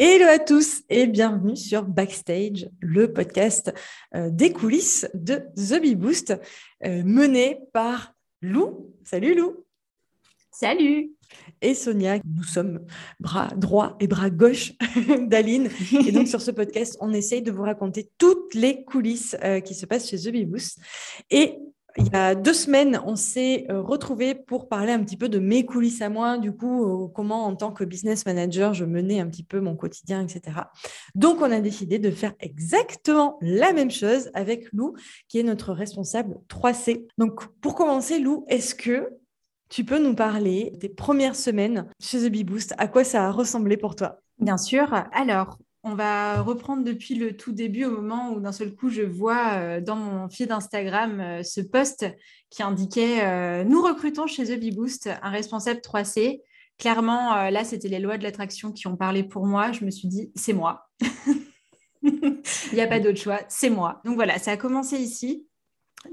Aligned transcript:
Hello 0.00 0.26
à 0.28 0.38
tous 0.38 0.84
et 0.88 1.08
bienvenue 1.08 1.56
sur 1.56 1.82
Backstage, 1.82 2.70
le 2.80 3.12
podcast 3.12 3.74
euh, 4.14 4.30
des 4.30 4.52
coulisses 4.52 5.08
de 5.12 5.42
The 5.56 5.82
Bee 5.82 5.96
Boost, 5.96 6.40
euh, 6.86 7.02
mené 7.02 7.58
par 7.72 8.14
Lou. 8.40 8.94
Salut 9.02 9.34
Lou. 9.34 9.64
Salut. 10.52 11.10
Et 11.60 11.74
Sonia, 11.74 12.18
nous 12.24 12.44
sommes 12.44 12.86
bras 13.18 13.48
droit 13.56 13.96
et 13.98 14.06
bras 14.06 14.30
gauche 14.30 14.72
d'Aline. 15.26 15.68
Et 16.06 16.12
donc 16.12 16.28
sur 16.28 16.42
ce 16.42 16.52
podcast, 16.52 16.96
on 17.00 17.12
essaye 17.12 17.42
de 17.42 17.50
vous 17.50 17.64
raconter 17.64 18.08
toutes 18.18 18.54
les 18.54 18.84
coulisses 18.84 19.36
euh, 19.42 19.58
qui 19.58 19.74
se 19.74 19.84
passent 19.84 20.08
chez 20.08 20.18
The 20.18 20.28
Bee 20.28 20.44
Boost. 20.44 20.78
Et 21.28 21.58
il 21.98 22.12
y 22.12 22.16
a 22.16 22.34
deux 22.34 22.52
semaines, 22.52 23.00
on 23.04 23.16
s'est 23.16 23.66
euh, 23.70 23.82
retrouvés 23.82 24.34
pour 24.34 24.68
parler 24.68 24.92
un 24.92 25.02
petit 25.02 25.16
peu 25.16 25.28
de 25.28 25.38
mes 25.38 25.66
coulisses 25.66 26.00
à 26.00 26.08
moi, 26.08 26.38
du 26.38 26.52
coup, 26.52 27.04
euh, 27.04 27.08
comment 27.08 27.44
en 27.44 27.56
tant 27.56 27.72
que 27.72 27.84
business 27.84 28.24
manager, 28.24 28.74
je 28.74 28.84
menais 28.84 29.20
un 29.20 29.26
petit 29.26 29.42
peu 29.42 29.60
mon 29.60 29.76
quotidien, 29.76 30.22
etc. 30.22 30.60
Donc, 31.14 31.40
on 31.40 31.50
a 31.50 31.60
décidé 31.60 31.98
de 31.98 32.10
faire 32.10 32.34
exactement 32.40 33.38
la 33.40 33.72
même 33.72 33.90
chose 33.90 34.30
avec 34.34 34.72
Lou, 34.72 34.94
qui 35.28 35.38
est 35.38 35.42
notre 35.42 35.72
responsable 35.72 36.36
3C. 36.48 37.06
Donc, 37.18 37.46
pour 37.60 37.74
commencer, 37.74 38.18
Lou, 38.18 38.44
est-ce 38.48 38.74
que 38.74 39.08
tu 39.68 39.84
peux 39.84 39.98
nous 39.98 40.14
parler 40.14 40.72
des 40.76 40.88
premières 40.88 41.36
semaines 41.36 41.88
chez 42.00 42.20
The 42.20 42.30
Bee 42.30 42.44
Boost? 42.44 42.74
À 42.78 42.88
quoi 42.88 43.04
ça 43.04 43.26
a 43.26 43.30
ressemblé 43.30 43.76
pour 43.76 43.96
toi? 43.96 44.20
Bien 44.38 44.56
sûr. 44.56 44.94
Alors, 45.12 45.58
on 45.88 45.94
va 45.94 46.42
reprendre 46.42 46.84
depuis 46.84 47.14
le 47.14 47.36
tout 47.36 47.52
début 47.52 47.84
au 47.84 47.90
moment 47.90 48.32
où 48.32 48.40
d'un 48.40 48.52
seul 48.52 48.74
coup 48.74 48.90
je 48.90 49.02
vois 49.02 49.54
euh, 49.54 49.80
dans 49.80 49.96
mon 49.96 50.28
feed 50.28 50.52
Instagram 50.52 51.20
euh, 51.20 51.42
ce 51.42 51.60
post 51.60 52.06
qui 52.50 52.62
indiquait 52.62 53.24
euh, 53.24 53.64
nous 53.64 53.82
recrutons 53.82 54.26
chez 54.26 54.44
The 54.44 55.08
un 55.22 55.30
responsable 55.30 55.80
3C. 55.80 56.40
Clairement, 56.78 57.50
là, 57.50 57.64
c'était 57.64 57.88
les 57.88 57.98
lois 57.98 58.18
de 58.18 58.22
l'attraction 58.22 58.70
qui 58.70 58.86
ont 58.86 58.96
parlé 58.96 59.24
pour 59.24 59.46
moi. 59.46 59.72
Je 59.72 59.84
me 59.84 59.90
suis 59.90 60.06
dit, 60.06 60.30
c'est 60.36 60.52
moi. 60.52 60.88
Il 62.02 62.74
n'y 62.74 62.80
a 62.80 62.86
pas 62.86 63.00
d'autre 63.00 63.18
choix, 63.18 63.40
c'est 63.48 63.68
moi. 63.68 64.00
Donc 64.04 64.14
voilà, 64.14 64.38
ça 64.38 64.52
a 64.52 64.56
commencé 64.56 64.96
ici. 64.96 65.47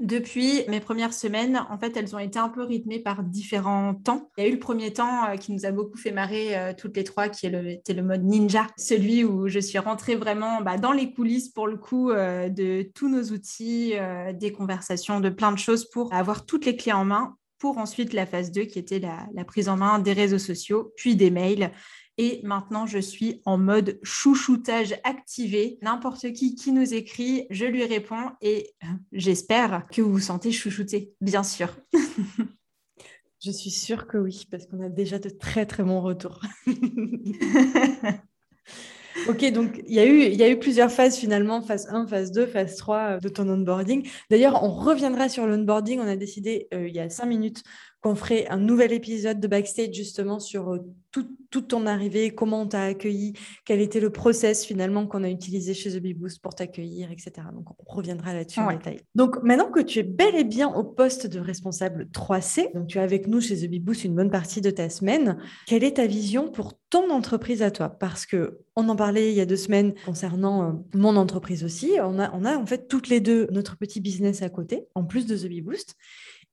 Depuis 0.00 0.64
mes 0.68 0.80
premières 0.80 1.12
semaines, 1.12 1.64
en 1.70 1.78
fait, 1.78 1.96
elles 1.96 2.14
ont 2.14 2.18
été 2.18 2.38
un 2.38 2.48
peu 2.48 2.62
rythmées 2.62 2.98
par 2.98 3.22
différents 3.22 3.94
temps. 3.94 4.30
Il 4.36 4.44
y 4.44 4.46
a 4.46 4.50
eu 4.50 4.52
le 4.52 4.58
premier 4.58 4.92
temps 4.92 5.28
euh, 5.28 5.36
qui 5.36 5.52
nous 5.52 5.64
a 5.64 5.70
beaucoup 5.70 5.96
fait 5.96 6.10
marrer 6.10 6.56
euh, 6.56 6.72
toutes 6.76 6.96
les 6.96 7.04
trois, 7.04 7.28
qui 7.28 7.46
était 7.46 7.94
le 7.94 8.02
mode 8.02 8.24
ninja, 8.24 8.66
celui 8.76 9.24
où 9.24 9.46
je 9.48 9.60
suis 9.60 9.78
rentrée 9.78 10.16
vraiment 10.16 10.60
bah, 10.60 10.76
dans 10.76 10.92
les 10.92 11.12
coulisses 11.12 11.48
pour 11.48 11.68
le 11.68 11.76
coup 11.76 12.10
euh, 12.10 12.48
de 12.48 12.82
tous 12.94 13.08
nos 13.08 13.22
outils, 13.32 13.94
des 14.34 14.52
conversations, 14.52 15.20
de 15.20 15.30
plein 15.30 15.52
de 15.52 15.58
choses 15.58 15.88
pour 15.88 16.12
avoir 16.12 16.46
toutes 16.46 16.66
les 16.66 16.76
clés 16.76 16.92
en 16.92 17.04
main 17.04 17.36
pour 17.58 17.78
ensuite 17.78 18.12
la 18.12 18.26
phase 18.26 18.50
2 18.52 18.64
qui 18.64 18.78
était 18.78 19.00
la 19.00 19.44
prise 19.44 19.68
en 19.68 19.76
main 19.76 19.98
des 19.98 20.12
réseaux 20.12 20.38
sociaux, 20.38 20.92
puis 20.96 21.16
des 21.16 21.30
mails 21.30 21.70
et 22.18 22.40
maintenant, 22.44 22.86
je 22.86 22.98
suis 22.98 23.42
en 23.44 23.58
mode 23.58 23.98
chouchoutage 24.02 24.94
activé. 25.04 25.78
N'importe 25.82 26.32
qui 26.32 26.54
qui 26.54 26.72
nous 26.72 26.94
écrit, 26.94 27.46
je 27.50 27.66
lui 27.66 27.84
réponds 27.84 28.30
et 28.40 28.74
euh, 28.82 28.86
j'espère 29.12 29.86
que 29.92 30.00
vous 30.00 30.12
vous 30.12 30.20
sentez 30.20 30.52
chouchouté, 30.52 31.12
bien 31.20 31.42
sûr. 31.42 31.76
je 33.40 33.50
suis 33.50 33.70
sûre 33.70 34.06
que 34.06 34.16
oui, 34.16 34.46
parce 34.50 34.66
qu'on 34.66 34.82
a 34.82 34.88
déjà 34.88 35.18
de 35.18 35.28
très 35.28 35.66
très 35.66 35.82
bons 35.82 36.00
retours. 36.00 36.40
Ok, 39.28 39.50
donc 39.50 39.82
il 39.86 39.94
y, 39.94 39.98
a 39.98 40.06
eu, 40.06 40.22
il 40.22 40.36
y 40.36 40.42
a 40.42 40.48
eu 40.48 40.58
plusieurs 40.58 40.90
phases 40.90 41.16
finalement, 41.16 41.60
phase 41.60 41.88
1, 41.90 42.06
phase 42.06 42.30
2, 42.30 42.46
phase 42.46 42.76
3 42.76 42.98
euh, 42.98 43.18
de 43.18 43.28
ton 43.28 43.48
onboarding. 43.48 44.08
D'ailleurs, 44.30 44.62
on 44.62 44.70
reviendra 44.70 45.28
sur 45.28 45.46
l'onboarding. 45.46 45.98
On 45.98 46.06
a 46.06 46.16
décidé 46.16 46.68
euh, 46.72 46.86
il 46.86 46.94
y 46.94 47.00
a 47.00 47.08
cinq 47.08 47.26
minutes 47.26 47.64
qu'on 48.06 48.14
ferait 48.14 48.46
un 48.46 48.58
nouvel 48.58 48.92
épisode 48.92 49.40
de 49.40 49.48
backstage 49.48 49.92
justement 49.92 50.38
sur 50.38 50.72
euh, 50.72 50.78
toute 51.50 51.68
ton 51.68 51.86
arrivée, 51.86 52.34
comment 52.34 52.62
on 52.62 52.66
t'a 52.66 52.82
accueilli, 52.82 53.32
quel 53.64 53.80
était 53.80 54.00
le 54.00 54.10
process 54.10 54.64
finalement 54.64 55.06
qu'on 55.06 55.24
a 55.24 55.30
utilisé 55.30 55.74
chez 55.74 55.90
The 55.90 56.02
Bee 56.02 56.14
Boost 56.14 56.42
pour 56.42 56.54
t'accueillir, 56.54 57.10
etc. 57.10 57.32
Donc 57.52 57.64
on 57.70 57.94
reviendra 57.94 58.34
là-dessus 58.34 58.60
en 58.60 58.70
détail. 58.70 59.00
Donc 59.14 59.42
maintenant 59.42 59.70
que 59.70 59.80
tu 59.80 59.98
es 59.98 60.02
bel 60.02 60.36
et 60.36 60.44
bien 60.44 60.68
au 60.68 60.84
poste 60.84 61.26
de 61.26 61.40
responsable 61.40 62.08
3C, 62.12 62.72
donc 62.74 62.86
tu 62.86 62.98
es 62.98 63.00
avec 63.00 63.26
nous 63.26 63.40
chez 63.40 63.56
The 63.56 63.70
Bee 63.70 63.80
Boost 63.80 64.04
une 64.04 64.14
bonne 64.14 64.30
partie 64.30 64.60
de 64.60 64.70
ta 64.70 64.88
semaine, 64.90 65.38
quelle 65.66 65.82
est 65.82 65.96
ta 65.96 66.06
vision 66.06 66.50
pour 66.50 66.78
ton 66.90 67.10
entreprise 67.10 67.62
à 67.62 67.70
toi? 67.70 67.88
Parce 67.88 68.26
que 68.26 68.60
on 68.76 68.88
en 68.88 68.96
parlait 68.96 69.32
il 69.32 69.36
y 69.36 69.40
a 69.40 69.46
deux 69.46 69.56
semaines 69.56 69.94
concernant 70.04 70.68
euh, 70.68 70.72
mon 70.94 71.16
entreprise 71.16 71.64
aussi. 71.64 71.92
On 72.02 72.18
a, 72.18 72.30
on 72.34 72.44
a 72.44 72.56
en 72.56 72.66
fait 72.66 72.88
toutes 72.88 73.08
les 73.08 73.20
deux 73.20 73.48
notre 73.50 73.76
petit 73.76 74.00
business 74.00 74.42
à 74.42 74.50
côté, 74.50 74.86
en 74.94 75.04
plus 75.04 75.26
de 75.26 75.36
The 75.36 75.48
Bee 75.48 75.62
Boost. 75.62 75.96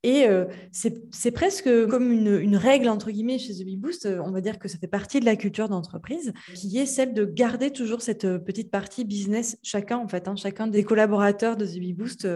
Et 0.04 0.28
euh, 0.28 0.46
c'est 0.74 1.32
presque 1.32 1.70
comme 1.88 2.12
une, 2.12 2.58
règle, 2.58 2.90
entre 2.90 3.10
guillemets, 3.10 3.40
chez 3.40 3.54
The 3.54 3.64
Bee 3.66 3.78
Boost, 3.78 4.06
euh, 4.06 4.22
on 4.26 4.32
va 4.32 4.42
dire 4.42 4.60
que 4.60 4.68
ça 4.68 4.78
fait 4.78 4.88
partie 4.88 5.22
de 5.22 5.26
la 5.26 5.38
culture 5.38 5.70
d'entreprise, 5.70 6.34
qui 6.54 6.78
est 6.78 6.86
celle 6.86 7.14
de 7.14 7.24
garder 7.24 7.72
toujours 7.72 8.02
cette 8.02 8.26
euh, 8.26 8.38
petite 8.38 8.70
partie 8.70 9.06
business, 9.06 9.58
chacun 9.64 9.98
en 9.98 10.08
fait, 10.10 10.28
hein, 10.28 10.36
chacun 10.36 10.68
des 10.68 10.84
collaborateurs 10.84 11.56
de 11.56 11.66
The 11.66 11.80
Bee 11.80 11.94
Boost, 11.94 12.28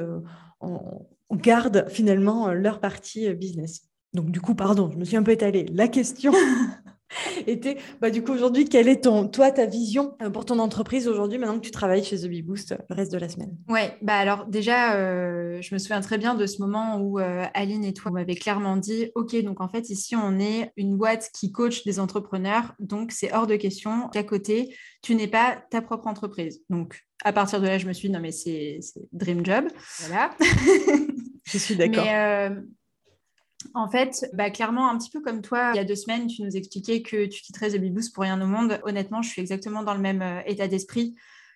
on, 0.61 0.79
garde 1.33 1.88
finalement 1.89 2.53
leur 2.53 2.79
partie 2.79 3.31
business. 3.33 3.81
Donc 4.13 4.31
du 4.31 4.39
coup, 4.39 4.55
pardon, 4.55 4.89
je 4.89 4.97
me 4.97 5.03
suis 5.03 5.17
un 5.17 5.23
peu 5.23 5.31
étalée. 5.31 5.66
La 5.73 5.89
question 5.89 6.31
était, 7.47 7.78
bah, 8.01 8.09
du 8.09 8.23
coup, 8.23 8.34
aujourd'hui, 8.34 8.66
quelle 8.66 8.88
est 8.88 9.03
ton, 9.03 9.28
toi, 9.28 9.51
ta 9.51 9.66
vision 9.66 10.16
euh, 10.22 10.29
pour 10.29 10.45
ton 10.45 10.59
entreprise 10.59 11.07
aujourd'hui, 11.07 11.38
maintenant 11.38 11.59
que 11.59 11.66
tu 11.66 11.72
travailles 11.72 12.03
chez 12.03 12.18
The 12.18 12.28
Bee 12.28 12.41
Boost 12.41 12.73
euh, 12.73 12.78
le 12.90 12.95
reste 12.95 13.12
de 13.12 13.18
la 13.18 13.29
semaine? 13.29 13.56
Ouais, 13.68 13.97
bah 14.01 14.16
alors 14.16 14.45
déjà, 14.45 14.95
euh, 14.95 15.62
je 15.62 15.73
me 15.73 15.79
souviens 15.79 16.01
très 16.01 16.17
bien 16.17 16.35
de 16.35 16.46
ce 16.46 16.62
moment 16.62 17.00
où 17.00 17.19
Aline 17.19 17.85
et 17.85 17.94
toi 17.94 18.12
m'avez 18.12 18.35
clairement 18.35 18.78
dit, 18.78 19.12
OK, 19.16 19.35
donc 19.44 19.62
en 19.62 19.69
fait, 19.69 19.90
ici, 19.90 20.16
on 20.16 20.40
est 20.40 20.72
une 20.78 20.97
boîte 20.97 21.29
qui 21.34 21.51
coach 21.51 21.84
des 21.84 22.00
entrepreneurs, 22.00 22.73
donc 22.79 23.12
c'est 23.12 23.34
hors 23.34 23.47
de 23.47 23.56
question 23.56 24.09
qu'à 24.09 24.23
côté, 24.23 24.75
tu 25.01 25.16
n'es 25.16 25.28
pas 25.28 25.57
ta 25.72 25.81
propre 25.81 26.07
entreprise. 26.07 26.62
Donc, 26.69 27.01
à 27.23 27.34
partir 27.34 27.62
de 27.62 27.67
là, 27.67 27.78
je 27.78 27.88
me 27.88 27.94
suis 27.94 28.09
dit, 28.09 28.13
non, 28.13 28.19
mais 28.19 28.31
c'est 28.31 28.79
dream 29.12 29.46
job. 29.46 29.66
Voilà. 30.01 30.31
je 31.46 31.57
suis 31.57 31.75
d'accord. 31.75 32.03
Mais 32.03 32.51
en 33.73 33.89
fait, 33.89 34.29
bah, 34.33 34.50
clairement, 34.50 34.89
un 34.89 34.97
petit 34.97 35.09
peu 35.09 35.22
comme 35.22 35.41
toi, 35.41 35.72
il 35.73 35.78
y 35.78 35.79
a 35.79 35.83
deux 35.83 35.95
semaines, 35.95 36.28
tu 36.28 36.41
nous 36.44 36.55
expliquais 36.55 37.01
que 37.01 37.25
tu 37.25 37.41
quitterais 37.41 37.72
The 37.72 37.78
Beboost 37.78 38.13
pour 38.13 38.23
rien 38.23 38.41
au 38.41 38.47
monde. 38.47 38.79
Honnêtement, 38.83 39.22
je 39.22 39.29
suis 39.29 39.41
exactement 39.41 39.83
dans 39.83 39.94
le 39.94 40.00
même 40.00 40.22
euh, 40.22 40.41
état 40.45 40.67
d'esprit 40.67 41.16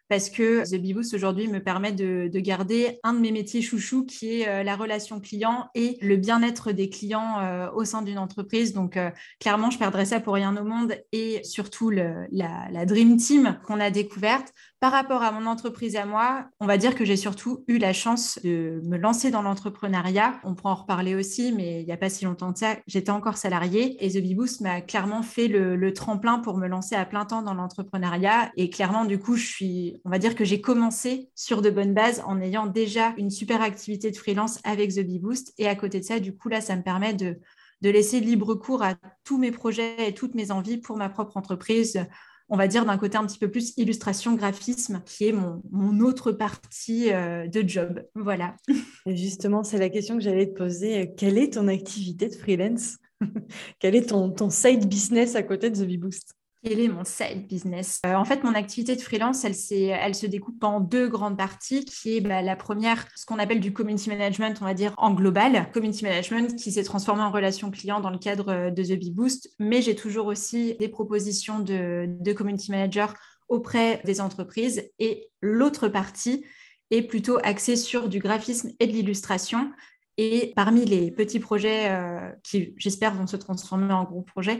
parce 0.09 0.29
que 0.29 0.69
The 0.69 0.81
Beboost 0.81 1.13
aujourd'hui 1.13 1.47
me 1.47 1.63
permet 1.63 1.93
de, 1.93 2.29
garder 2.39 2.99
un 3.03 3.13
de 3.13 3.19
mes 3.19 3.31
métiers 3.31 3.61
chouchou 3.61 4.05
qui 4.05 4.41
est 4.41 4.47
euh, 4.47 4.63
la 4.63 4.75
relation 4.75 5.21
client 5.21 5.69
et 5.73 5.97
le 6.01 6.17
bien-être 6.17 6.73
des 6.73 6.89
clients 6.89 7.39
euh, 7.39 7.71
au 7.71 7.85
sein 7.85 8.01
d'une 8.01 8.17
entreprise. 8.17 8.73
Donc, 8.73 8.99
clairement, 9.39 9.69
je 9.69 9.77
perdrais 9.77 10.05
ça 10.05 10.19
pour 10.19 10.33
rien 10.33 10.55
au 10.57 10.65
monde 10.65 10.95
et 11.13 11.41
surtout 11.43 11.89
la, 11.89 12.27
la 12.29 12.85
Dream 12.85 13.15
Team 13.17 13.57
qu'on 13.65 13.79
a 13.79 13.89
découverte 13.89 14.53
par 14.81 14.93
rapport 14.93 15.21
à 15.21 15.31
mon 15.31 15.45
entreprise 15.45 15.95
à 15.95 16.07
moi, 16.07 16.47
on 16.59 16.65
va 16.65 16.79
dire 16.79 16.95
que 16.95 17.05
j'ai 17.05 17.15
surtout 17.15 17.63
eu 17.67 17.77
la 17.77 17.93
chance 17.93 18.39
de 18.43 18.81
me 18.83 18.97
lancer 18.97 19.29
dans 19.29 19.43
l'entrepreneuriat. 19.43 20.41
On 20.43 20.55
pourra 20.55 20.71
en 20.71 20.75
reparler 20.75 21.13
aussi, 21.13 21.51
mais 21.51 21.81
il 21.81 21.85
n'y 21.85 21.91
a 21.91 21.97
pas 21.97 22.09
si 22.09 22.25
longtemps 22.25 22.51
que 22.51 22.57
ça, 22.57 22.77
j'étais 22.87 23.11
encore 23.11 23.37
salariée 23.37 24.03
et 24.03 24.09
The 24.09 24.23
Bee 24.23 24.33
Boost 24.33 24.61
m'a 24.61 24.81
clairement 24.81 25.21
fait 25.21 25.47
le, 25.47 25.93
tremplin 25.93 26.39
pour 26.39 26.57
me 26.57 26.67
lancer 26.67 26.95
à 26.95 27.05
plein 27.05 27.25
temps 27.25 27.43
dans 27.43 27.53
l'entrepreneuriat. 27.53 28.51
Et 28.57 28.71
clairement, 28.71 29.05
du 29.05 29.19
coup, 29.19 29.35
je 29.35 29.45
suis, 29.45 30.01
on 30.03 30.09
va 30.09 30.17
dire 30.17 30.33
que 30.33 30.45
j'ai 30.45 30.61
commencé 30.61 31.29
sur 31.35 31.61
de 31.61 31.69
bonnes 31.69 31.93
bases 31.93 32.23
en 32.25 32.41
ayant 32.41 32.65
déjà 32.65 33.13
une 33.17 33.29
super 33.29 33.61
activité 33.61 34.09
de 34.09 34.17
freelance 34.17 34.59
avec 34.63 34.95
The 34.95 35.01
Bee 35.01 35.19
Boost. 35.19 35.53
Et 35.59 35.67
à 35.67 35.75
côté 35.75 35.99
de 35.99 36.05
ça, 36.05 36.19
du 36.19 36.35
coup, 36.35 36.49
là, 36.49 36.59
ça 36.59 36.75
me 36.75 36.81
permet 36.81 37.13
de 37.13 37.37
laisser 37.83 38.19
libre 38.19 38.55
cours 38.55 38.81
à 38.81 38.95
tous 39.25 39.37
mes 39.37 39.51
projets 39.51 40.07
et 40.07 40.15
toutes 40.15 40.33
mes 40.33 40.49
envies 40.49 40.79
pour 40.79 40.97
ma 40.97 41.09
propre 41.09 41.37
entreprise 41.37 42.03
on 42.51 42.57
va 42.57 42.67
dire, 42.67 42.85
d'un 42.85 42.97
côté 42.97 43.17
un 43.17 43.25
petit 43.25 43.39
peu 43.39 43.49
plus 43.49 43.73
illustration, 43.77 44.35
graphisme, 44.35 45.01
qui 45.05 45.29
est 45.29 45.33
mon, 45.33 45.99
autre 46.01 46.33
partie 46.33 47.11
euh, 47.11 47.47
de 47.47 47.67
job. 47.67 48.03
Voilà. 48.13 48.57
justement, 49.07 49.63
c'est 49.63 49.77
la 49.77 49.89
question 49.89 50.17
que 50.17 50.23
j'allais 50.23 50.47
te 50.47 50.57
poser. 50.57 51.13
Quelle 51.17 51.37
est 51.37 51.53
ton 51.53 51.69
activité 51.69 52.27
de 52.27 52.35
freelance? 52.35 52.97
Quel 53.79 53.95
est 53.95 54.09
ton, 54.09 54.31
ton 54.31 54.49
side 54.49 54.87
business 54.87 55.35
à 55.35 55.43
côté 55.43 55.69
de 55.69 55.77
The 55.77 55.87
Bee 55.87 55.97
Boost 55.97 56.35
quel 56.63 56.79
est 56.79 56.87
mon 56.87 57.03
side 57.03 57.47
business 57.47 57.99
euh, 58.05 58.13
En 58.13 58.25
fait, 58.25 58.43
mon 58.43 58.53
activité 58.53 58.95
de 58.95 59.01
freelance, 59.01 59.43
elle, 59.45 59.55
se 59.55 60.25
découpe 60.25 60.63
en 60.63 60.79
deux 60.79 61.07
grandes 61.07 61.37
parties, 61.37 61.85
qui 61.85 62.17
est 62.17 62.21
bah, 62.21 62.41
la 62.41 62.55
première, 62.55 63.07
ce 63.15 63.25
qu'on 63.25 63.39
appelle 63.39 63.59
du 63.59 63.73
community 63.73 64.09
management, 64.09 64.57
on 64.61 64.65
va 64.65 64.73
dire 64.73 64.93
en 64.97 65.13
global. 65.13 65.69
Community 65.73 66.03
management 66.03 66.55
qui 66.55 66.71
s'est 66.71 66.83
transformé 66.83 67.23
en 67.23 67.31
relation 67.31 67.71
client 67.71 67.99
dans 67.99 68.11
le 68.11 68.19
cadre 68.19 68.49
euh, 68.49 68.69
de 68.69 68.83
The 68.83 68.99
Bee 68.99 69.11
Boost, 69.11 69.49
mais 69.59 69.81
j'ai 69.81 69.95
toujours 69.95 70.27
aussi 70.27 70.75
des 70.79 70.89
propositions 70.89 71.59
de, 71.59 72.05
de 72.07 72.33
community 72.33 72.71
manager 72.71 73.13
auprès 73.49 74.01
des 74.05 74.21
entreprises. 74.21 74.89
Et 74.99 75.29
l'autre 75.41 75.87
partie 75.87 76.45
est 76.91 77.01
plutôt 77.01 77.39
axée 77.43 77.75
sur 77.75 78.07
du 78.07 78.19
graphisme 78.19 78.71
et 78.79 78.87
de 78.87 78.91
l'illustration. 78.91 79.71
Et 80.17 80.53
parmi 80.55 80.85
les 80.85 81.09
petits 81.09 81.39
projets 81.39 81.89
euh, 81.89 82.29
qui, 82.43 82.73
j'espère, 82.77 83.13
vont 83.15 83.27
se 83.27 83.37
transformer 83.37 83.93
en 83.93 84.03
gros 84.03 84.21
projets, 84.21 84.59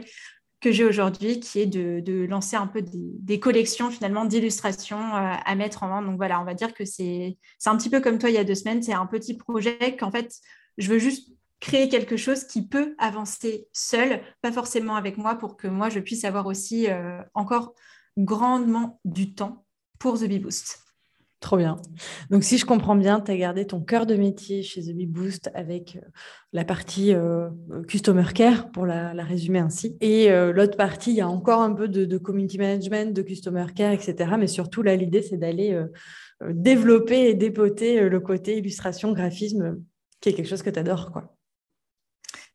que 0.62 0.70
j'ai 0.70 0.84
aujourd'hui, 0.84 1.40
qui 1.40 1.60
est 1.60 1.66
de, 1.66 2.24
lancer 2.24 2.56
un 2.56 2.68
peu 2.68 2.82
des, 2.82 3.40
collections 3.40 3.90
finalement 3.90 4.24
d'illustrations 4.24 5.00
euh, 5.14 5.34
à 5.44 5.54
mettre 5.56 5.82
en 5.82 5.88
vente. 5.88 6.06
Donc 6.06 6.16
voilà, 6.16 6.40
on 6.40 6.44
va 6.44 6.54
dire 6.54 6.72
que 6.72 6.84
c'est 6.84 7.36
un 7.66 7.76
petit 7.76 7.90
peu 7.90 8.00
comme 8.00 8.18
toi 8.18 8.30
il 8.30 8.34
y 8.34 8.38
a 8.38 8.44
deux 8.44 8.54
semaines, 8.54 8.82
c'est 8.82 8.92
un 8.92 9.06
petit 9.06 9.36
projet 9.36 9.96
qu'en 9.98 10.10
fait, 10.10 10.32
je 10.78 10.88
veux 10.88 10.98
juste 10.98 11.28
créer 11.60 11.88
quelque 11.88 12.16
chose 12.16 12.44
qui 12.44 12.66
peut 12.66 12.94
avancer 12.98 13.68
seul, 13.72 14.22
pas 14.40 14.52
forcément 14.52 14.94
avec 14.94 15.18
moi, 15.18 15.34
pour 15.34 15.56
que 15.56 15.66
moi, 15.68 15.88
je 15.88 16.00
puisse 16.00 16.24
avoir 16.24 16.46
aussi 16.46 16.88
euh, 16.88 17.20
encore 17.34 17.74
grandement 18.16 19.00
du 19.04 19.34
temps 19.34 19.64
pour 19.98 20.18
The 20.18 20.24
Bee 20.24 20.38
Boost. 20.38 20.80
Trop 21.42 21.56
bien. 21.56 21.76
Donc, 22.30 22.44
si 22.44 22.56
je 22.56 22.64
comprends 22.64 22.94
bien, 22.94 23.20
tu 23.20 23.32
as 23.32 23.36
gardé 23.36 23.66
ton 23.66 23.80
cœur 23.80 24.06
de 24.06 24.14
métier 24.14 24.62
chez 24.62 24.80
The 24.80 24.94
Bee 24.94 25.06
Boost 25.06 25.50
avec 25.54 25.96
euh, 25.96 26.08
la 26.52 26.64
partie 26.64 27.12
euh, 27.12 27.50
Customer 27.88 28.26
Care, 28.32 28.70
pour 28.70 28.86
la, 28.86 29.12
résumer 29.24 29.58
ainsi. 29.58 29.96
Et 30.00 30.30
euh, 30.30 30.52
l'autre 30.52 30.76
partie, 30.76 31.10
il 31.10 31.16
y 31.16 31.20
a 31.20 31.28
encore 31.28 31.60
un 31.60 31.74
peu 31.74 31.88
de, 31.88 32.16
Community 32.16 32.58
Management, 32.58 33.12
de 33.12 33.22
Customer 33.22 33.66
Care, 33.74 33.90
etc. 33.90 34.36
Mais 34.38 34.46
surtout, 34.46 34.82
là, 34.82 34.94
l'idée, 34.94 35.20
c'est 35.20 35.36
d'aller 35.36 35.76
développer 36.48 37.30
et 37.30 37.34
dépoter 37.34 38.08
le 38.08 38.20
côté 38.20 38.58
illustration, 38.58 39.12
graphisme, 39.12 39.82
qui 40.20 40.28
est 40.28 40.34
quelque 40.34 40.48
chose 40.48 40.62
que 40.62 40.70
tu 40.70 40.78
adores. 40.78 41.10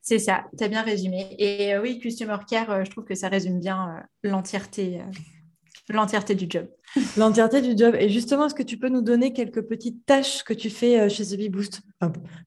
C'est 0.01 0.19
ça, 0.19 0.45
tu 0.57 0.63
as 0.63 0.69
bien 0.69 0.83
résumé. 0.83 1.35
Et 1.37 1.77
oui, 1.77 1.99
Customer 1.99 2.37
Care, 2.49 2.85
je 2.85 2.89
trouve 2.89 3.03
que 3.03 3.15
ça 3.15 3.27
résume 3.27 3.59
bien 3.59 4.01
l'entièreté 4.23 5.01
l'entièreté 5.89 6.35
du 6.35 6.47
job. 6.49 6.67
L'entièreté 7.17 7.61
du 7.61 7.77
job. 7.77 7.95
Et 7.99 8.09
justement, 8.09 8.45
est-ce 8.45 8.55
que 8.55 8.63
tu 8.63 8.77
peux 8.77 8.89
nous 8.89 9.01
donner 9.01 9.33
quelques 9.33 9.61
petites 9.61 10.05
tâches 10.05 10.43
que 10.43 10.53
tu 10.53 10.69
fais 10.69 10.99
euh, 10.99 11.09
chez 11.09 11.25
The 11.25 11.37
Bee 11.37 11.49
Boost? 11.49 11.81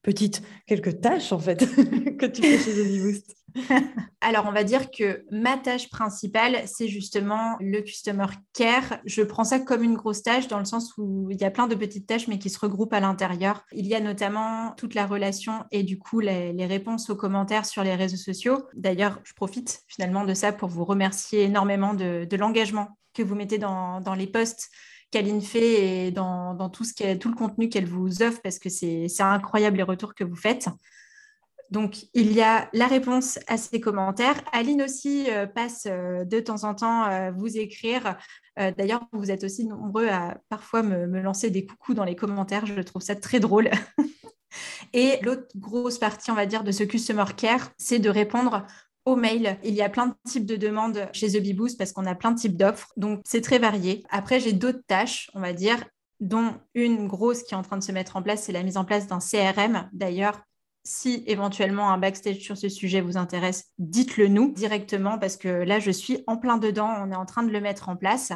Petites, 0.01 0.41
quelques 0.65 1.01
tâches 1.01 1.31
en 1.31 1.39
fait 1.39 1.59
que 2.17 2.25
tu 2.25 2.41
fais 2.41 2.57
chez 2.57 2.73
The 2.73 2.87
Bee 2.87 3.01
Boost? 3.01 3.35
Alors, 4.21 4.45
on 4.47 4.51
va 4.51 4.63
dire 4.63 4.91
que 4.91 5.25
ma 5.31 5.57
tâche 5.57 5.89
principale, 5.89 6.61
c'est 6.65 6.87
justement 6.87 7.55
le 7.59 7.81
customer 7.81 8.27
care. 8.53 8.99
Je 9.05 9.21
prends 9.23 9.43
ça 9.43 9.59
comme 9.59 9.83
une 9.83 9.95
grosse 9.95 10.23
tâche 10.23 10.47
dans 10.47 10.59
le 10.59 10.65
sens 10.65 10.93
où 10.97 11.29
il 11.31 11.39
y 11.39 11.43
a 11.43 11.51
plein 11.51 11.67
de 11.67 11.75
petites 11.75 12.07
tâches, 12.07 12.27
mais 12.27 12.39
qui 12.39 12.49
se 12.49 12.59
regroupent 12.59 12.93
à 12.93 12.99
l'intérieur. 12.99 13.65
Il 13.71 13.87
y 13.87 13.95
a 13.95 13.99
notamment 13.99 14.73
toute 14.77 14.93
la 14.93 15.05
relation 15.05 15.65
et 15.71 15.83
du 15.83 15.97
coup 15.97 16.19
les, 16.19 16.51
réponses 16.65 17.09
aux 17.09 17.15
commentaires 17.15 17.65
sur 17.65 17.83
les 17.83 17.95
réseaux 17.95 18.17
sociaux. 18.17 18.63
D'ailleurs, 18.75 19.19
je 19.23 19.33
profite 19.33 19.81
finalement 19.87 20.23
de 20.25 20.33
ça 20.33 20.51
pour 20.51 20.69
vous 20.69 20.85
remercier 20.85 21.43
énormément 21.43 21.93
de, 21.93 22.27
l'engagement 22.35 22.97
que 23.13 23.23
vous 23.23 23.35
mettez 23.35 23.57
dans, 23.57 24.01
dans 24.01 24.15
les 24.15 24.27
posts 24.27 24.69
qu'Aline 25.11 25.41
fait 25.41 26.07
et 26.07 26.11
dans, 26.11 26.53
dans 26.53 26.69
tout, 26.69 26.85
ce 26.85 27.15
tout 27.15 27.29
le 27.29 27.35
contenu 27.35 27.69
qu'elle 27.69 27.85
vous 27.85 28.23
offre 28.23 28.41
parce 28.41 28.59
que 28.59 28.69
c'est 28.69 29.07
incroyable 29.19 29.77
les 29.77 29.83
retours 29.83 30.15
que 30.15 30.23
vous 30.23 30.35
faites. 30.35 30.69
Donc, 31.71 32.05
il 32.13 32.33
y 32.33 32.41
a 32.41 32.69
la 32.73 32.85
réponse 32.85 33.39
à 33.47 33.55
ces 33.55 33.79
commentaires. 33.79 34.35
Aline 34.51 34.81
aussi 34.81 35.31
euh, 35.31 35.47
passe 35.47 35.87
euh, 35.87 36.25
de 36.25 36.41
temps 36.41 36.65
en 36.65 36.75
temps 36.75 37.05
euh, 37.05 37.31
vous 37.31 37.57
écrire. 37.57 38.17
D'ailleurs, 38.77 39.07
vous 39.13 39.31
êtes 39.31 39.45
aussi 39.45 39.65
nombreux 39.65 40.09
à 40.09 40.37
parfois 40.49 40.83
me, 40.83 41.07
me, 41.07 41.21
lancer 41.21 41.49
des 41.49 41.65
coucous 41.65 41.95
dans 41.95 42.03
les 42.03 42.17
commentaires. 42.17 42.65
Je 42.65 42.79
trouve 42.81 43.01
ça 43.01 43.15
très 43.15 43.39
drôle. 43.39 43.71
Et 44.93 45.17
l'autre 45.23 45.47
grosse 45.55 45.97
partie, 45.97 46.29
on 46.29 46.35
va 46.35 46.45
dire, 46.45 46.63
de 46.63 46.71
ce 46.71 46.83
Customer 46.83 47.23
Care, 47.35 47.71
c'est 47.77 47.97
de 47.97 48.09
répondre 48.09 48.67
aux 49.05 49.15
mails. 49.15 49.57
Il 49.63 49.73
y 49.73 49.81
a 49.81 49.89
plein 49.89 50.07
de 50.07 50.13
types 50.27 50.45
de 50.45 50.55
demandes 50.55 51.07
chez 51.13 51.29
The 51.29 51.41
Bee 51.41 51.53
Boost 51.53 51.77
parce 51.77 51.91
qu'on 51.91 52.05
a 52.05 52.15
plein 52.15 52.31
de 52.31 52.39
types 52.39 52.57
d'offres. 52.57 52.91
Donc, 52.97 53.21
c'est 53.25 53.41
très 53.41 53.59
varié. 53.59 54.03
Après, 54.09 54.39
j'ai 54.39 54.53
d'autres 54.53 54.83
tâches, 54.87 55.29
on 55.33 55.39
va 55.39 55.53
dire, 55.53 55.83
dont 56.19 56.53
une 56.75 57.07
grosse 57.07 57.43
qui 57.43 57.53
est 57.53 57.57
en 57.57 57.63
train 57.63 57.77
de 57.77 57.83
se 57.83 57.91
mettre 57.91 58.15
en 58.15 58.21
place, 58.21 58.43
c'est 58.43 58.51
la 58.51 58.63
mise 58.63 58.77
en 58.77 58.85
place 58.85 59.07
d'un 59.07 59.19
CRM. 59.19 59.89
D'ailleurs, 59.91 60.39
si 60.83 61.23
éventuellement 61.27 61.91
un 61.91 61.97
backstage 61.97 62.39
sur 62.39 62.57
ce 62.57 62.69
sujet 62.69 63.01
vous 63.01 63.17
intéresse, 63.17 63.65
dites-le 63.77 64.27
nous 64.27 64.51
directement 64.51 65.17
parce 65.17 65.37
que 65.37 65.47
là, 65.47 65.79
je 65.79 65.91
suis 65.91 66.23
en 66.27 66.37
plein 66.37 66.57
dedans. 66.57 66.93
On 66.99 67.11
est 67.11 67.15
en 67.15 67.25
train 67.25 67.43
de 67.43 67.51
le 67.51 67.61
mettre 67.61 67.89
en 67.89 67.95
place. 67.95 68.31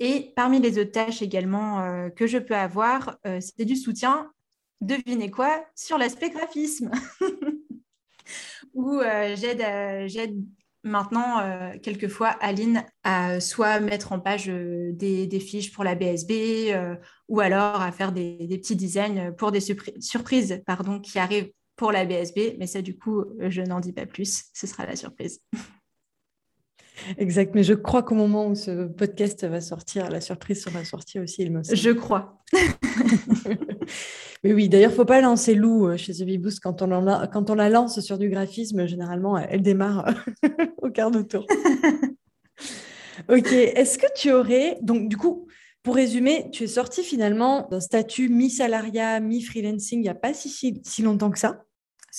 Et 0.00 0.32
parmi 0.34 0.58
les 0.60 0.78
autres 0.78 0.90
tâches 0.90 1.22
également 1.22 1.80
euh, 1.80 2.08
que 2.08 2.26
je 2.26 2.38
peux 2.38 2.56
avoir, 2.56 3.18
euh, 3.26 3.40
c'est 3.40 3.64
du 3.64 3.76
soutien, 3.76 4.32
devinez 4.80 5.30
quoi, 5.30 5.64
sur 5.76 5.96
l'aspect 5.96 6.30
graphisme. 6.30 6.90
Où 8.74 9.00
euh, 9.00 9.36
j'aide 9.36 10.34
maintenant 10.84 11.38
quelquefois 11.80 12.28
Aline 12.40 12.84
à 13.04 13.38
soit 13.40 13.78
mettre 13.78 14.12
en 14.12 14.18
page 14.18 14.46
des, 14.46 15.40
fiches 15.40 15.72
pour 15.72 15.84
la 15.84 15.94
BSB 15.94 16.74
ou 17.28 17.40
alors 17.40 17.80
à 17.80 17.92
faire 17.92 18.10
des, 18.10 18.48
petits 18.48 18.74
designs 18.74 19.32
pour 19.32 19.52
des 19.52 19.60
surprises 19.60 20.60
pardon, 20.66 20.98
qui 20.98 21.18
arrivent 21.20 21.52
pour 21.76 21.92
la 21.92 22.04
BSB, 22.04 22.56
mais 22.58 22.66
ça, 22.66 22.82
du 22.82 22.96
coup, 22.96 23.24
je 23.40 23.62
n'en 23.62 23.80
dis 23.80 23.92
pas 23.92 24.06
plus. 24.06 24.44
Ce 24.52 24.66
sera 24.66 24.86
la 24.86 24.96
surprise. 24.96 25.40
Exact, 27.18 27.54
mais 27.54 27.62
je 27.62 27.74
crois 27.74 28.02
qu'au 28.02 28.14
moment 28.14 28.46
où 28.46 28.54
ce 28.54 28.86
podcast 28.86 29.44
va 29.44 29.60
sortir, 29.60 30.10
la 30.10 30.20
surprise 30.20 30.62
sera 30.62 30.84
sortie 30.84 31.18
aussi, 31.18 31.42
il 31.42 31.52
me 31.52 31.62
semble. 31.62 31.76
Je 31.76 31.90
crois. 31.90 32.42
mais 34.44 34.52
oui, 34.52 34.68
d'ailleurs, 34.68 34.90
il 34.90 34.94
ne 34.94 34.96
faut 34.96 35.04
pas 35.04 35.20
lancer 35.20 35.54
Lou 35.54 35.86
euh, 35.86 35.96
chez 35.96 36.12
The 36.12 36.24
Boost. 36.40 36.60
Quand 36.60 36.82
on, 36.82 37.06
a, 37.06 37.26
quand 37.28 37.50
on 37.50 37.54
la 37.54 37.68
lance 37.68 38.00
sur 38.00 38.18
du 38.18 38.28
graphisme, 38.28 38.86
généralement, 38.86 39.38
elle 39.38 39.62
démarre 39.62 40.12
au 40.82 40.90
quart 40.90 41.10
de 41.12 41.22
tour. 41.22 41.46
ok, 43.28 43.52
est-ce 43.52 43.98
que 43.98 44.06
tu 44.16 44.32
aurais, 44.32 44.78
donc 44.82 45.08
du 45.08 45.16
coup, 45.16 45.46
pour 45.84 45.94
résumer, 45.94 46.48
tu 46.52 46.64
es 46.64 46.68
sorti 46.68 47.02
finalement 47.02 47.68
d'un 47.70 47.80
statut 47.80 48.28
mi-salariat, 48.28 49.20
mi-freelancing 49.20 49.98
il 49.98 50.02
n'y 50.02 50.08
a 50.08 50.14
pas 50.14 50.34
si, 50.34 50.80
si, 50.84 51.02
longtemps 51.02 51.30
que 51.30 51.38
ça. 51.38 51.64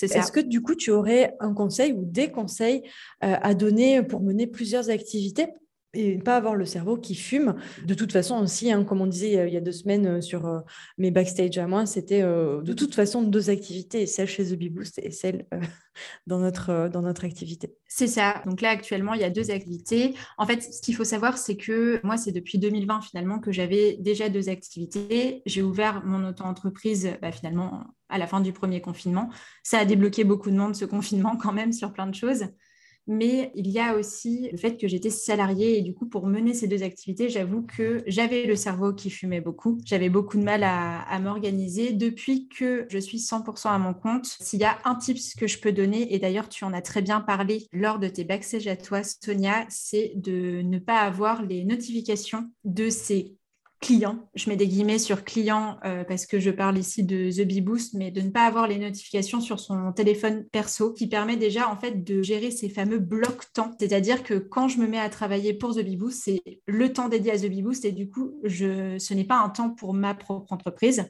Est-ce 0.01 0.31
que 0.31 0.39
du 0.39 0.61
coup, 0.61 0.75
tu 0.75 0.91
aurais 0.91 1.35
un 1.39 1.53
conseil 1.53 1.93
ou 1.93 2.03
des 2.03 2.31
conseils 2.31 2.81
euh, 3.23 3.35
à 3.41 3.53
donner 3.53 4.01
pour 4.01 4.21
mener 4.21 4.47
plusieurs 4.47 4.89
activités? 4.89 5.47
Et 5.93 6.17
pas 6.17 6.35
avoir 6.35 6.55
le 6.55 6.65
cerveau 6.65 6.97
qui 6.97 7.15
fume. 7.15 7.55
De 7.85 7.93
toute 7.93 8.11
façon 8.11 8.37
aussi, 8.39 8.71
hein, 8.71 8.83
comme 8.83 9.01
on 9.01 9.07
disait 9.07 9.37
euh, 9.37 9.47
il 9.47 9.53
y 9.53 9.57
a 9.57 9.61
deux 9.61 9.71
semaines 9.71 10.07
euh, 10.07 10.21
sur 10.21 10.47
euh, 10.47 10.59
mes 10.97 11.11
backstage 11.11 11.57
à 11.57 11.67
moi, 11.67 11.85
c'était 11.85 12.21
de 12.21 12.73
toute 12.73 12.95
façon 12.95 13.21
deux 13.21 13.49
activités, 13.49 14.05
celle 14.05 14.27
chez 14.27 14.45
The 14.45 14.53
Bee 14.53 14.69
Boost 14.69 14.99
et 14.99 15.11
celle 15.11 15.45
dans, 16.27 16.39
notre, 16.39 16.89
dans 16.91 17.01
notre 17.01 17.25
activité. 17.25 17.75
C'est 17.87 18.07
ça. 18.07 18.41
Donc 18.45 18.61
là, 18.61 18.69
actuellement, 18.69 19.13
il 19.13 19.21
y 19.21 19.23
a 19.23 19.29
deux 19.29 19.51
activités. 19.51 20.15
En 20.37 20.45
fait, 20.45 20.61
ce 20.61 20.81
qu'il 20.81 20.95
faut 20.95 21.03
savoir, 21.03 21.37
c'est 21.37 21.57
que 21.57 21.99
moi, 22.03 22.17
c'est 22.17 22.31
depuis 22.31 22.57
2020 22.57 23.01
finalement 23.01 23.39
que 23.39 23.51
j'avais 23.51 23.97
déjà 23.99 24.29
deux 24.29 24.49
activités. 24.49 25.43
J'ai 25.45 25.61
ouvert 25.61 26.03
mon 26.03 26.27
auto-entreprise 26.27 27.11
bah, 27.21 27.31
finalement 27.31 27.83
à 28.09 28.17
la 28.17 28.27
fin 28.27 28.41
du 28.41 28.53
premier 28.53 28.81
confinement. 28.81 29.29
Ça 29.63 29.79
a 29.79 29.85
débloqué 29.85 30.23
beaucoup 30.23 30.49
de 30.49 30.55
monde, 30.55 30.75
ce 30.75 30.85
confinement, 30.85 31.35
quand 31.41 31.53
même, 31.53 31.73
sur 31.73 31.93
plein 31.93 32.07
de 32.07 32.15
choses. 32.15 32.45
Mais 33.07 33.51
il 33.55 33.69
y 33.69 33.79
a 33.79 33.95
aussi 33.95 34.49
le 34.51 34.57
fait 34.57 34.77
que 34.77 34.87
j'étais 34.87 35.09
salariée 35.09 35.77
et 35.77 35.81
du 35.81 35.93
coup, 35.93 36.05
pour 36.05 36.27
mener 36.27 36.53
ces 36.53 36.67
deux 36.67 36.83
activités, 36.83 37.29
j'avoue 37.29 37.63
que 37.63 38.03
j'avais 38.07 38.45
le 38.45 38.55
cerveau 38.55 38.93
qui 38.93 39.09
fumait 39.09 39.41
beaucoup. 39.41 39.77
J'avais 39.85 40.09
beaucoup 40.09 40.37
de 40.37 40.43
mal 40.43 40.63
à, 40.63 41.19
m'organiser. 41.19 41.93
Depuis 41.93 42.47
que 42.47 42.85
je 42.89 42.97
suis 42.97 43.19
100% 43.19 43.69
à 43.69 43.77
mon 43.77 43.93
compte, 43.93 44.25
s'il 44.25 44.59
y 44.59 44.65
a 44.65 44.77
un 44.85 44.95
tips 44.95 45.35
que 45.35 45.47
je 45.47 45.59
peux 45.59 45.71
donner, 45.71 46.13
et 46.13 46.19
d'ailleurs, 46.19 46.49
tu 46.49 46.63
en 46.63 46.73
as 46.73 46.81
très 46.81 47.01
bien 47.01 47.21
parlé 47.21 47.67
lors 47.71 47.99
de 47.99 48.07
tes 48.07 48.23
backstage 48.23 48.67
à 48.67 48.75
toi, 48.75 49.01
Sonia, 49.03 49.65
c'est 49.69 50.13
de 50.15 50.61
ne 50.61 50.79
pas 50.79 50.99
avoir 50.99 51.43
les 51.43 51.63
notifications 51.63 52.49
de 52.63 52.89
ces 52.89 53.35
client. 53.83 54.29
Je 54.33 54.49
mets 54.49 54.55
des 54.55 54.67
guillemets 54.67 54.97
sur 54.97 55.25
client 55.25 55.77
euh, 55.83 56.05
parce 56.05 56.25
que 56.25 56.39
je 56.39 56.49
parle 56.49 56.77
ici 56.77 57.03
de 57.03 57.29
The 57.29 57.45
Bee 57.45 57.63
mais 57.95 58.11
de 58.11 58.21
ne 58.21 58.29
pas 58.29 58.45
avoir 58.45 58.65
les 58.65 58.79
notifications 58.79 59.41
sur 59.41 59.59
son 59.59 59.91
téléphone 59.91 60.45
perso 60.53 60.93
qui 60.93 61.07
permet 61.07 61.35
déjà 61.35 61.69
en 61.69 61.75
fait 61.75 62.01
de 62.01 62.21
gérer 62.21 62.49
ces 62.49 62.69
fameux 62.69 62.99
blocs 62.99 63.51
temps. 63.51 63.75
C'est-à-dire 63.79 64.23
que 64.23 64.35
quand 64.35 64.69
je 64.69 64.77
me 64.77 64.87
mets 64.87 64.99
à 64.99 65.09
travailler 65.09 65.53
pour 65.53 65.75
The 65.75 65.83
Bee 65.83 65.99
c'est 66.11 66.41
le 66.65 66.93
temps 66.93 67.09
dédié 67.09 67.33
à 67.33 67.37
The 67.37 67.49
Bee 67.49 67.63
et 67.83 67.91
du 67.91 68.09
coup, 68.09 68.33
ce 68.47 69.13
n'est 69.13 69.25
pas 69.25 69.39
un 69.39 69.49
temps 69.49 69.71
pour 69.71 69.93
ma 69.93 70.13
propre 70.13 70.53
entreprise. 70.53 71.05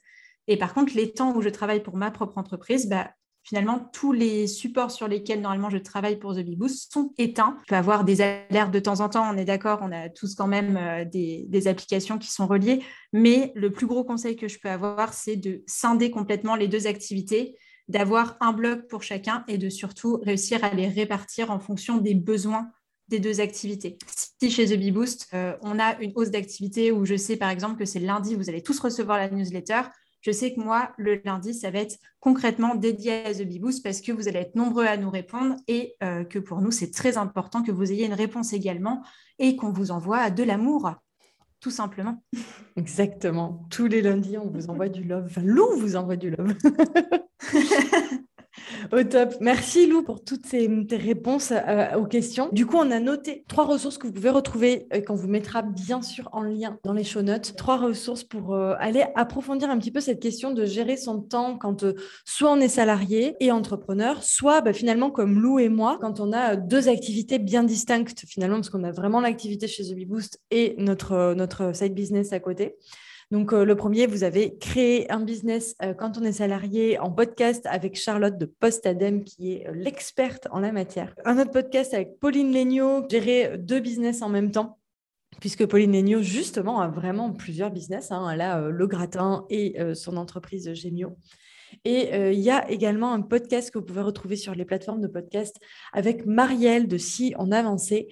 Et 0.47 0.57
par 0.57 0.73
contre, 0.73 0.93
les 0.95 1.13
temps 1.13 1.35
où 1.35 1.41
je 1.41 1.49
travaille 1.49 1.83
pour 1.83 1.95
ma 1.95 2.09
propre 2.09 2.39
entreprise, 2.39 2.89
bah, 2.89 3.11
finalement, 3.43 3.89
tous 3.93 4.11
les 4.11 4.47
supports 4.47 4.91
sur 4.91 5.07
lesquels 5.07 5.41
normalement 5.41 5.69
je 5.69 5.77
travaille 5.77 6.17
pour 6.17 6.33
The 6.33 6.39
Bee 6.39 6.55
Boost 6.55 6.91
sont 6.91 7.13
éteints. 7.17 7.57
Je 7.63 7.69
peux 7.69 7.75
avoir 7.75 8.03
des 8.03 8.21
alertes 8.21 8.71
de 8.71 8.79
temps 8.79 9.01
en 9.01 9.09
temps, 9.09 9.29
on 9.31 9.37
est 9.37 9.45
d'accord, 9.45 9.79
on 9.81 9.91
a 9.91 10.09
tous 10.09 10.35
quand 10.35 10.47
même 10.47 10.77
euh, 10.77 11.05
des, 11.05 11.45
des, 11.47 11.67
applications 11.67 12.17
qui 12.17 12.31
sont 12.31 12.47
reliées, 12.47 12.83
mais 13.11 13.51
le 13.55 13.71
plus 13.71 13.87
gros 13.87 14.03
conseil 14.03 14.35
que 14.35 14.47
je 14.47 14.59
peux 14.59 14.69
avoir, 14.69 15.13
c'est 15.13 15.35
de 15.35 15.63
scinder 15.67 16.11
complètement 16.11 16.55
les 16.55 16.67
deux 16.67 16.87
activités, 16.87 17.55
d'avoir 17.87 18.37
un 18.39 18.53
bloc 18.53 18.87
pour 18.87 19.03
chacun 19.03 19.43
et 19.47 19.57
de 19.57 19.69
surtout 19.69 20.17
réussir 20.23 20.63
à 20.63 20.73
les 20.73 20.87
répartir 20.87 21.51
en 21.51 21.59
fonction 21.59 21.97
des 21.97 22.15
besoins 22.15 22.71
des 23.09 23.19
deux 23.19 23.41
activités. 23.41 23.97
Si 24.39 24.49
chez 24.49 24.65
The 24.65 24.79
Bee 24.79 24.91
Boost, 24.91 25.27
euh, 25.33 25.55
on 25.61 25.79
a 25.79 25.99
une 26.01 26.13
hausse 26.15 26.31
d'activité 26.31 26.91
où 26.91 27.05
je 27.05 27.15
sais 27.15 27.35
par 27.35 27.49
exemple 27.49 27.77
que 27.77 27.85
c'est 27.85 27.99
lundi, 27.99 28.35
vous 28.35 28.49
allez 28.49 28.63
tous 28.63 28.79
recevoir 28.79 29.17
la 29.17 29.29
newsletter, 29.29 29.81
je 30.23 30.31
sais 30.31 30.53
que 30.53 30.59
moi, 30.61 30.93
le 30.97 31.21
lundi, 31.25 31.53
ça 31.53 31.69
va 31.69 31.79
être 31.79 31.97
concrètement 32.21 32.75
dédié 32.75 33.25
à 33.25 33.33
The 33.33 33.43
Bee 33.43 33.59
Boost 33.59 33.83
parce 33.83 33.99
que 33.99 34.13
vous 34.13 34.29
allez 34.29 34.39
être 34.39 34.55
nombreux 34.55 34.85
à 34.85 34.95
nous 34.95 35.09
répondre 35.09 35.57
et 35.67 35.95
euh, 36.01 36.23
que 36.23 36.39
pour 36.39 36.61
nous, 36.61 36.71
c'est 36.71 36.91
très 36.91 37.17
important 37.17 37.61
que 37.61 37.71
vous 37.71 37.91
ayez 37.91 38.05
une 38.05 38.13
réponse 38.13 38.53
également 38.53 39.03
et 39.37 39.57
qu'on 39.57 39.73
vous 39.73 39.91
envoie 39.91 40.29
de 40.29 40.43
l'amour, 40.43 40.93
tout 41.59 41.71
simplement. 41.71 42.23
Exactement. 42.77 43.67
Tous 43.69 43.87
les 43.87 44.01
lundis, 44.01 44.37
on 44.37 44.49
vous 44.49 44.69
envoie 44.69 44.87
du 44.87 45.03
love. 45.03 45.25
Enfin, 45.25 45.41
Lou 45.43 45.67
vous 45.77 45.97
envoie 45.97 46.15
du 46.15 46.29
love. 46.29 46.55
Au 48.93 49.03
top. 49.03 49.33
Merci 49.41 49.87
Lou 49.87 50.03
pour 50.03 50.23
toutes 50.23 50.45
ces, 50.45 50.69
tes 50.85 50.97
réponses 50.97 51.51
euh, 51.51 51.95
aux 51.95 52.05
questions. 52.05 52.49
Du 52.51 52.67
coup, 52.67 52.77
on 52.77 52.91
a 52.91 52.99
noté 52.99 53.43
trois 53.47 53.65
ressources 53.65 53.97
que 53.97 54.05
vous 54.05 54.13
pouvez 54.13 54.29
retrouver 54.29 54.85
et 54.91 54.97
euh, 54.97 55.01
qu'on 55.01 55.15
vous 55.15 55.27
mettra 55.27 55.63
bien 55.63 56.03
sûr 56.03 56.29
en 56.31 56.43
lien 56.43 56.77
dans 56.83 56.93
les 56.93 57.03
show 57.03 57.23
notes. 57.23 57.55
Trois 57.57 57.77
ressources 57.77 58.23
pour 58.23 58.53
euh, 58.53 58.75
aller 58.77 59.03
approfondir 59.15 59.71
un 59.71 59.79
petit 59.79 59.89
peu 59.89 59.99
cette 59.99 60.19
question 60.19 60.51
de 60.51 60.65
gérer 60.65 60.95
son 60.95 61.21
temps 61.21 61.57
quand 61.57 61.83
soit 62.23 62.51
on 62.51 62.59
est 62.59 62.67
salarié 62.67 63.35
et 63.39 63.51
entrepreneur, 63.51 64.21
soit 64.21 64.61
bah, 64.61 64.73
finalement 64.73 65.09
comme 65.09 65.39
Lou 65.39 65.57
et 65.57 65.69
moi, 65.69 65.97
quand 65.99 66.19
on 66.19 66.31
a 66.31 66.55
deux 66.55 66.87
activités 66.87 67.39
bien 67.39 67.63
distinctes 67.63 68.25
finalement, 68.27 68.57
parce 68.57 68.69
qu'on 68.69 68.83
a 68.83 68.91
vraiment 68.91 69.21
l'activité 69.21 69.65
chez 69.67 69.85
The 69.85 69.95
Bee 69.95 70.07
et 70.51 70.75
notre, 70.77 71.33
notre 71.33 71.75
side 71.75 71.95
business 71.95 72.31
à 72.31 72.39
côté. 72.39 72.75
Donc, 73.33 73.51
euh, 73.51 73.65
le 73.65 73.75
premier, 73.75 74.05
vous 74.05 74.23
avez 74.23 74.59
créé 74.59 75.11
un 75.11 75.19
business 75.19 75.75
euh, 75.81 75.95
quand 75.95 76.19
on 76.19 76.23
est 76.23 76.33
salarié 76.33 76.99
en 76.99 77.09
podcast 77.09 77.65
avec 77.65 77.95
Charlotte 77.95 78.37
de 78.37 78.45
Postadem, 78.45 79.23
qui 79.23 79.53
est 79.53 79.67
euh, 79.67 79.71
l'experte 79.73 80.47
en 80.51 80.59
la 80.59 80.71
matière. 80.71 81.15
Un 81.25 81.39
autre 81.39 81.49
podcast 81.49 81.95
avec 81.95 82.19
Pauline 82.19 82.53
Legnaud, 82.53 83.09
gérer 83.09 83.57
deux 83.57 83.79
business 83.79 84.21
en 84.21 84.29
même 84.29 84.51
temps 84.51 84.77
puisque 85.41 85.65
Pauline 85.65 85.93
Legnaud, 85.93 86.21
justement, 86.21 86.79
a 86.79 86.87
vraiment 86.87 87.31
plusieurs 87.31 87.71
business. 87.71 88.11
Hein. 88.11 88.29
Elle 88.31 88.41
a 88.41 88.69
le 88.69 88.85
gratin 88.85 89.45
et 89.49 89.75
son 89.95 90.15
entreprise 90.15 90.71
Gémio. 90.73 91.17
Et 91.85 92.15
il 92.31 92.39
y 92.39 92.51
a 92.51 92.69
également 92.69 93.13
un 93.13 93.21
podcast 93.21 93.71
que 93.71 93.79
vous 93.79 93.83
pouvez 93.83 94.03
retrouver 94.03 94.35
sur 94.35 94.53
les 94.53 94.63
plateformes 94.63 95.01
de 95.01 95.07
podcast 95.07 95.59
avec 95.91 96.27
Marielle 96.27 96.87
de 96.87 96.99
Si 96.99 97.33
on 97.39 97.51
avançait, 97.51 98.07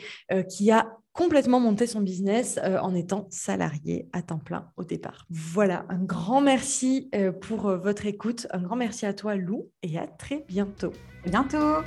qui 0.50 0.72
a 0.72 0.98
complètement 1.14 1.60
monter 1.60 1.88
son 1.88 2.02
business 2.02 2.60
euh, 2.64 2.80
en 2.80 2.96
étant 2.96 3.28
salarié 3.30 4.08
à 4.14 4.22
temps 4.22 4.40
plein 4.40 4.72
au 4.78 4.84
départ. 4.84 5.26
Voilà, 5.30 5.86
un 5.90 6.04
grand 6.04 6.42
merci 6.42 7.10
euh, 7.16 7.32
pour 7.32 7.68
euh, 7.68 7.78
votre 7.78 8.06
écoute, 8.06 8.48
un 8.52 8.62
grand 8.62 8.76
merci 8.76 9.06
à 9.06 9.14
toi 9.14 9.36
Lou 9.36 9.70
et 9.84 9.98
à 9.98 10.08
très 10.08 10.46
bientôt. 10.48 10.94
bientôt. 11.26 11.82